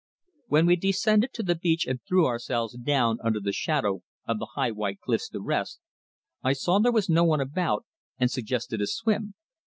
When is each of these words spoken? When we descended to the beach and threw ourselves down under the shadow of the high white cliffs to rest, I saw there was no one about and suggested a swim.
When 0.47 0.65
we 0.65 0.77
descended 0.77 1.31
to 1.33 1.43
the 1.43 1.53
beach 1.53 1.85
and 1.85 1.99
threw 2.01 2.25
ourselves 2.25 2.73
down 2.75 3.19
under 3.23 3.39
the 3.39 3.51
shadow 3.51 4.01
of 4.25 4.39
the 4.39 4.47
high 4.55 4.71
white 4.71 4.99
cliffs 4.99 5.29
to 5.29 5.39
rest, 5.39 5.79
I 6.41 6.53
saw 6.53 6.79
there 6.79 6.91
was 6.91 7.07
no 7.07 7.23
one 7.23 7.39
about 7.39 7.85
and 8.17 8.31
suggested 8.31 8.81
a 8.81 8.87
swim. 8.87 9.35